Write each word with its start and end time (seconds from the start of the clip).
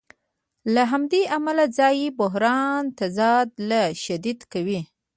له 0.73 0.83
همدې 0.91 1.21
ځایه 1.77 2.15
بحرانونه 2.19 2.93
تضاد 2.99 3.47
لا 3.69 3.83
شدید 4.03 4.39
کوي 4.53 4.79